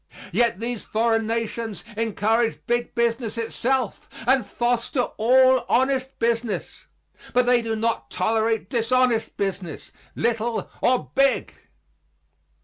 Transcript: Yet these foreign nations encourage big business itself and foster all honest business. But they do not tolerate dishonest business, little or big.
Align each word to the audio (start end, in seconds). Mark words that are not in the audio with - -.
Yet 0.31 0.59
these 0.59 0.83
foreign 0.83 1.27
nations 1.27 1.83
encourage 1.95 2.65
big 2.65 2.95
business 2.95 3.37
itself 3.37 4.09
and 4.25 4.43
foster 4.43 5.01
all 5.17 5.63
honest 5.69 6.17
business. 6.17 6.87
But 7.33 7.45
they 7.45 7.61
do 7.61 7.75
not 7.75 8.09
tolerate 8.09 8.67
dishonest 8.67 9.37
business, 9.37 9.91
little 10.15 10.71
or 10.81 11.11
big. 11.13 11.53